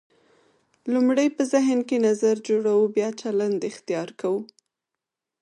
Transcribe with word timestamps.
لومړی 0.93 1.27
په 1.35 1.43
ذهن 1.53 1.79
کې 1.87 1.97
نظر 2.07 2.35
جوړوو 2.47 2.85
بیا 2.95 3.09
چلند 3.21 3.59
اختیار 3.71 4.09
کوو. 4.19 4.41